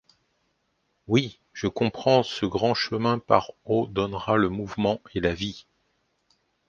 Oui, 1.05 1.39
je 1.53 1.67
comprends, 1.67 2.23
ce 2.23 2.47
grand 2.47 2.73
chemin 2.73 3.19
par 3.19 3.51
eau 3.65 3.85
donnera 3.85 4.35
le 4.35 4.49
mouvement 4.49 4.99
et 5.13 5.19
la 5.19 5.35
vie. 5.35 5.67